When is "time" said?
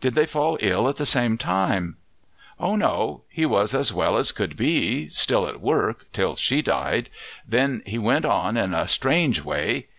1.36-1.98